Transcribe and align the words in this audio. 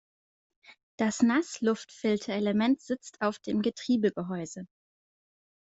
Das 0.97 1.21
Nass-Luftfilterelement 1.21 2.81
sitzt 2.81 3.21
auf 3.21 3.37
dem 3.37 3.61
Getriebegehäuse. 3.61 4.65